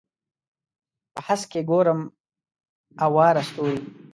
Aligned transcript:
په 1.13 1.19
هسک 1.27 1.47
کې 1.51 1.61
ګورم 1.69 1.99
اواره 3.05 3.41
ستوري 3.49 3.77